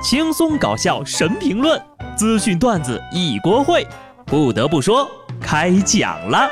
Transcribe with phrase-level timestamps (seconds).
[0.00, 1.80] 轻松搞笑神评论，
[2.16, 3.84] 资讯段子一锅烩。
[4.24, 5.10] 不得不说，
[5.40, 6.48] 开讲了。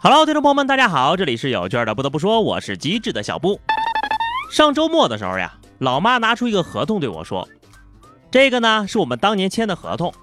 [0.00, 1.94] Hello，听众朋友们，大家好，这里是有趣的。
[1.94, 3.60] 不得不说，我是机智的小布。
[4.50, 7.46] 上周末的时候呀，老妈拿出一个合同对我说
[8.32, 10.14] ：“这个呢，是我们当年签的合同，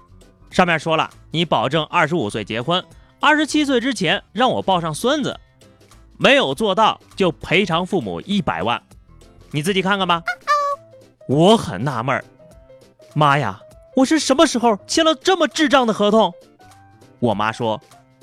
[0.54, 2.84] 上面说了，你保证二十五岁结婚，
[3.18, 5.36] 二十七岁之前让我抱上孙子，
[6.16, 8.80] 没有做到就赔偿父母一百万。
[9.50, 10.22] 你自己看看吧。”
[11.28, 12.24] 我很纳闷儿，
[13.14, 13.58] 妈呀，
[13.96, 16.32] 我是什么时候签了这么智障的合同？
[17.18, 17.80] 我妈说。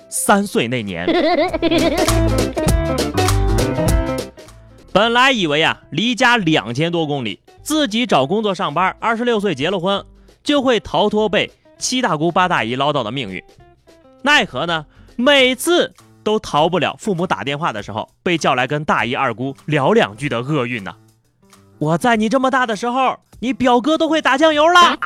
[0.08, 1.06] 三岁那年，
[4.92, 10.06] 本来以为啊，离家两千多公里，自己找工作上班，二十六岁结了婚，
[10.44, 11.50] 就会逃脱被
[11.82, 13.44] 七大姑八大姨唠叨的命运。
[14.22, 14.86] 奈何呢，
[15.18, 20.96] 每次都逃不了父母打电话的时候被叫来跟大姨二姑聊两句的厄运呢。
[21.80, 24.98] 我在你这么大的时候，你表哥都会打酱油了。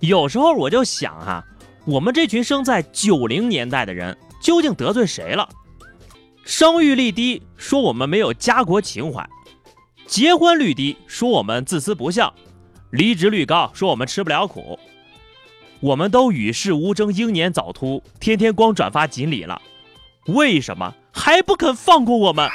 [0.00, 1.44] 有时候我就想哈。
[1.86, 5.48] 我们这群生在九零年代的人究竟得罪谁了？
[6.44, 9.22] 生育率低，说我们没有家国情怀；
[10.04, 12.32] 结婚率低，说我们自私不孝；
[12.90, 14.76] 离职率高，说我们吃不了苦。
[15.86, 19.62] 我们都与世无争，英年早秃，天天光转发锦鲤了，
[20.26, 22.50] 为什么还不肯放过我们？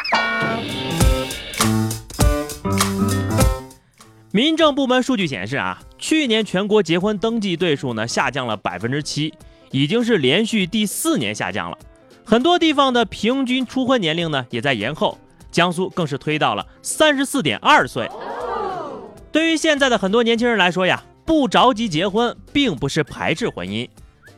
[4.34, 5.82] 民政部门数据显示啊。
[5.98, 9.34] 去年全国结婚登记对数呢下降了百分之七，
[9.70, 11.78] 已经是连续第四年下降了。
[12.26, 15.18] 很多地方的平均初婚年龄呢也在延后，
[15.50, 18.10] 江苏更是推到了三十四点二岁。
[19.32, 21.02] 对于现在的很多年轻人来说呀，
[21.32, 23.90] 不着急结婚并不是排斥婚姻，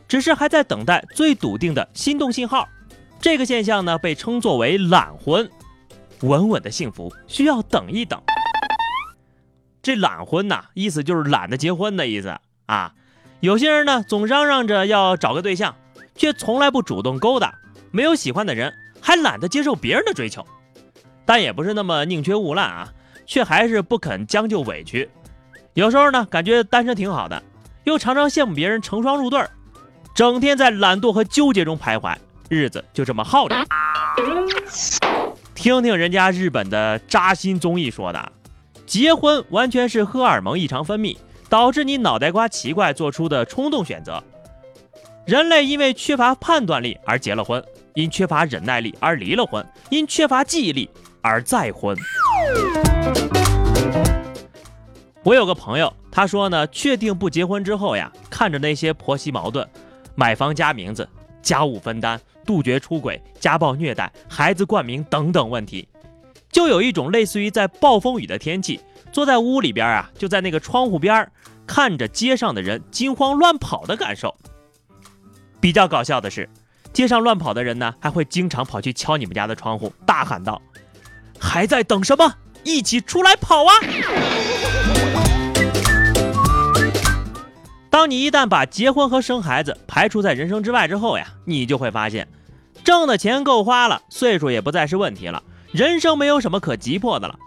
[0.06, 2.68] 只是还在等待最笃定的心动信号。
[3.20, 5.50] 这个现象呢被称作为懒婚，
[6.20, 8.22] 稳稳的幸福需要等一等。
[9.82, 12.94] 这懒婚呐，意思就是懒得结婚的意思啊。
[13.40, 15.74] 有些人呢，总嚷嚷着要找个对象，
[16.14, 17.58] 却从来不主动勾搭，
[17.90, 20.46] 没有喜欢的人，还懒得接受别人的追求。
[21.24, 22.92] 但也不是那么宁缺毋滥啊，
[23.26, 25.10] 却还是不肯将就委屈。
[25.74, 27.42] 有时候呢，感觉单身挺好的，
[27.82, 29.44] 又常常羡慕别人成双入对，
[30.14, 32.14] 整天在懒惰和纠结中徘徊，
[32.48, 33.56] 日子就这么耗着。
[35.52, 38.32] 听听人家日本的扎心综艺说的。
[38.86, 41.16] 结婚完全是荷尔蒙异常分泌
[41.48, 44.22] 导致你脑袋瓜奇怪做出的冲动选择。
[45.26, 47.60] 人类因为缺乏判断力而结了婚，
[47.94, 50.88] 因缺乏忍耐力而离了婚，因缺乏记忆力
[51.20, 51.96] 而再婚。
[55.24, 59.66] 我有个朋友，他说呢，确定不结婚之后呀，看着那些婆媳矛盾、
[60.14, 61.08] 买房加名字、
[61.42, 65.88] 家务分担、杜绝出轨、家暴虐待、孩子冠名等等问题。
[66.52, 68.78] 就有一种类似于在暴风雨的天气，
[69.10, 71.26] 坐在屋里边啊，就在那个窗户边
[71.66, 74.36] 看着街上的人惊慌乱跑的感受。
[75.58, 76.46] 比较搞笑的是，
[76.92, 80.60] 街上乱跑的人呢，还会经常跑去敲你们家的窗户，大喊道
[81.40, 82.34] ：“还在等什么？
[82.62, 83.72] 一起出来跑啊！”
[87.94, 92.26] 当你一旦把结婚和生孩子排除在人生之外之后呀，你就会发现，
[92.82, 95.40] 挣的钱够花了，岁数也不再是问题了。
[95.70, 97.38] 人生没有什么可急迫的了。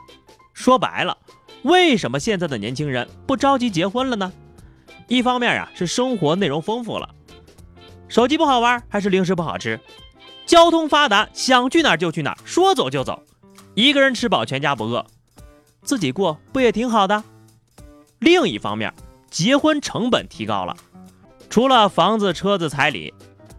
[0.54, 1.18] 说白了，
[1.64, 4.32] 为什么现在的年轻人不着急结婚了呢？
[5.10, 7.10] 一方面啊，是生活内容丰富了，
[8.08, 9.78] 手机不好玩，还是零食不好吃，
[10.46, 13.22] 交通发达，想去哪儿就去哪儿，说走就走，
[13.74, 15.06] 一个人吃饱全家不饿，
[15.82, 17.22] 自己过不也挺好的？
[18.20, 18.94] 另一方面，
[19.38, 20.76] 结婚成本提高了，
[21.48, 23.14] 除了房子、车子、彩礼，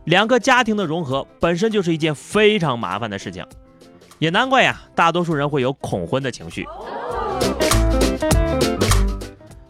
[0.06, 3.47] 两个家庭的融合本身就是一件非常麻烦的事情。
[4.19, 6.67] 也难怪呀，大多数人会有恐婚的情绪。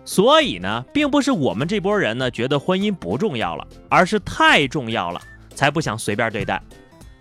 [0.02, 5.20] 所以呢，并不是我们这波人呢觉得婚姻不重要了，而是太重要了，
[5.54, 6.58] 才不想随便对待。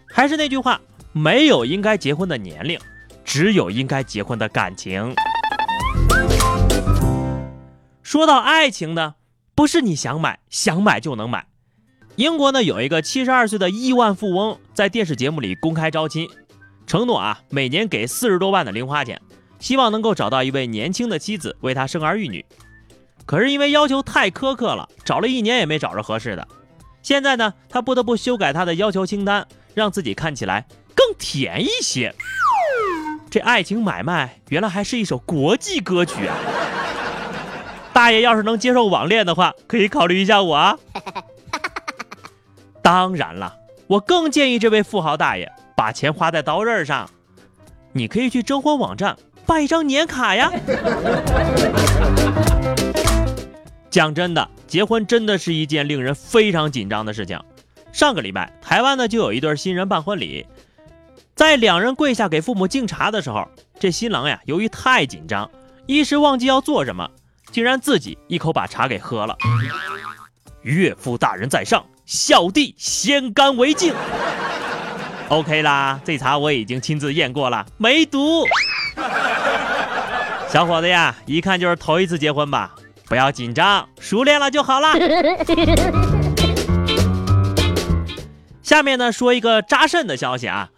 [0.07, 0.79] 还是那句话，
[1.11, 2.79] 没有应该结婚的年龄，
[3.25, 5.13] 只有应该结婚的感情。
[8.07, 9.15] 说到爱情呢，
[9.53, 11.45] 不是你想买想买就能买。
[12.15, 16.25] 英国呢有一个七十二岁的亿万富翁，在电视节目里公开招亲。
[16.85, 19.21] 承诺啊，每年给四十多万的零花钱，
[19.59, 22.45] 希望能够找到一位年轻的妻子为他生儿育女。
[23.25, 26.47] 可是因为要求太苛刻了，找了一年也没找着合适的。
[27.01, 30.65] 现在呢，他不得不修改他的要求清单，让自己看起来
[30.95, 32.15] 更甜一些。
[33.29, 36.37] 这爱情买卖原来还是一首国际歌曲啊！
[37.97, 40.77] 大爷要是能接受网恋的话，可以考虑一下我啊。
[42.83, 43.57] 当然了，
[43.87, 47.09] 我更建议这位富豪大爷把钱花在刀刃上。
[47.93, 49.17] 你可以去征婚网站
[49.47, 50.51] 办一张年卡呀。
[53.89, 57.41] 讲真的，结婚真的是一件令人非常紧张的事情。
[57.91, 60.45] 上个礼拜，台湾呢就有一对新人办婚礼，
[61.33, 63.47] 在两人跪下给父母敬茶的时候，
[63.79, 65.49] 这新郎呀由于太紧张，
[65.87, 67.09] 一时忘记要做什么，
[67.51, 69.35] 竟然自己一口把茶给喝了。
[70.61, 71.85] 岳父大人在上。
[72.05, 73.93] 小弟先干为敬。
[75.27, 78.45] OK 啦，这茶我已经亲自验过了，没毒。
[80.47, 82.73] 小伙子呀，一看就是头一次结婚吧？
[83.09, 84.93] 不要紧张，熟练了就好了。
[88.63, 90.69] 下面呢，说一个扎肾的消息啊。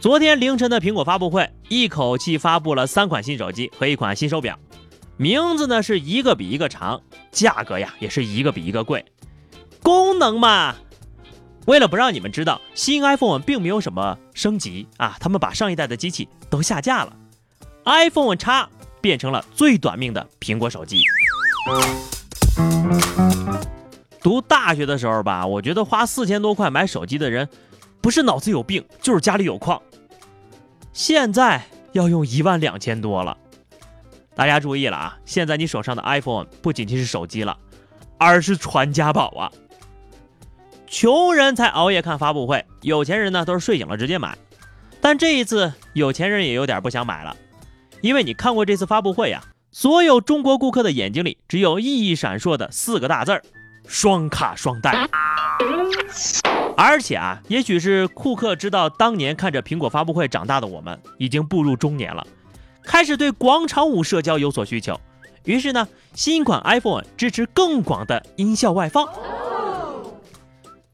[0.00, 4.58] 昨天凌晨的苹果发布会，一口气发布了三款新手机和一款新手表，
[5.22, 9.04] 名字呢是一个比一个长，价格呀也是一个比一个贵。
[9.80, 10.74] 功能嘛，
[11.66, 17.16] 为了不让你们知道新 iPhone 并没有什么升级啊，他们把上一代的机器都下架了
[17.84, 18.50] ，iPhone X
[19.00, 21.00] 变成了最短命的苹果手机。
[24.20, 27.48] 读大学的时候吧，我觉得花四千多块买手机的人，
[28.00, 29.80] 不是脑子有病，就是家里有矿。
[30.92, 33.38] 现在要用一万两千多了，
[34.34, 35.18] 大家注意了啊！
[35.24, 37.56] 现在你手上的 iPhone 不仅仅是手机了，
[38.18, 39.52] 而是传家宝啊！
[40.86, 44.36] 穷人才熬夜看发布会，有钱人呢都是睡醒了直接买。
[45.00, 47.36] 但这一次，有钱人也有点不想买了，
[48.00, 53.42] 因为你看过这次发布会呀，所有中国顾客的眼睛里只有熠熠闪烁的四个大字儿：
[53.86, 55.08] 双卡双待。
[56.76, 62.26] 而且啊，也许是库克知道当年看着苹果发布会长大的我们已经步入中年了，
[62.84, 65.00] 开始对广场舞社交有所需求，
[65.44, 69.08] 于是呢，新款 iPhone 支持更广的音效外放。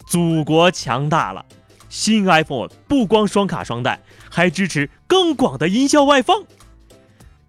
[0.06, 1.44] 祖国强大了，
[1.88, 4.00] 新 iPhone 不光双卡双待，
[4.30, 6.44] 还支持更广的音效外放。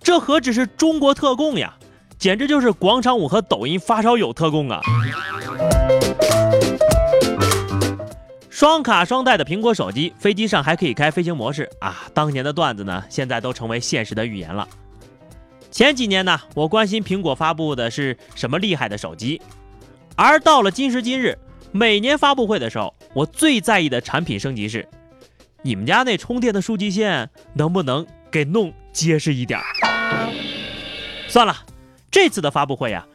[0.01, 1.75] 这何止是中国特供呀，
[2.18, 4.81] 简直就是广场舞和抖音发烧友特供啊！
[8.59, 12.03] 双卡双待的苹果手机，飞机上还可以开飞行模式啊！
[12.13, 14.67] 当年的段子呢，现在都成为现实的预言了。
[15.71, 19.41] 前几年呢，我关心苹果发布的是什么厉害的手机，
[20.17, 21.39] 而到了今时今日。
[21.71, 24.85] 每年发布会的时候，我最在意的产品升级是，
[25.61, 29.57] 你们家那充电的数据线能不能给弄结实一点？
[31.29, 31.56] 算了，
[32.11, 33.07] 这次的发布会呀，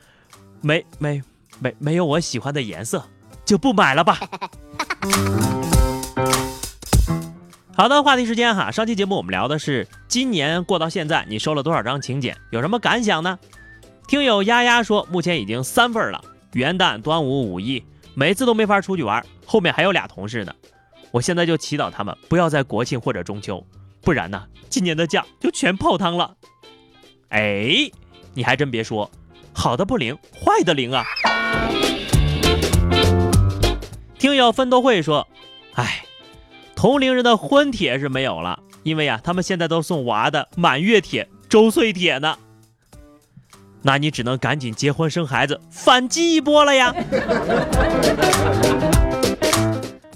[0.62, 1.22] 没没
[1.60, 3.04] 没没有我喜欢的颜色，
[3.44, 4.18] 就不买了吧。
[7.76, 13.38] 好的，话题时间哈，上期节目我们聊的是今年过到现在，你收了多少张请柬，有什么感想呢？
[14.06, 16.22] 听友丫丫说，目前已经三份了，
[16.52, 17.82] 元旦、端午、五一。
[18.14, 20.54] 每次都没法出去玩，后面还有俩同事呢。
[21.10, 23.66] 我现在就祈祷他们不要在国庆或者中秋，
[24.02, 26.36] 不然呢，今年的假就全泡汤了。
[27.30, 27.90] 哎，
[28.34, 29.10] 你还真别说，
[29.52, 31.04] 好的不灵，坏的灵啊。
[34.24, 35.28] 听友奋斗会说，
[35.74, 36.02] 哎，
[36.74, 42.38] 同龄人的婚帖是没有了，因为啊，他们现在都送娃的满月帖、周岁帖呢。
[43.82, 46.94] 那你只能赶紧结婚生孩子，反击一波了呀！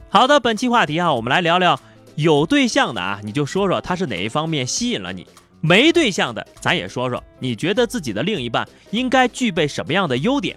[0.09, 1.78] 好的，本期话题啊，我们来聊聊
[2.14, 5.25] 有对象的啊，你就说说他是哪一方面吸引了你；
[5.61, 10.56] 没对象的，咱也说说，你觉得自己的另一半应该具备什么样的优点？